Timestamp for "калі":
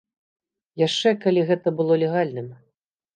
1.25-1.43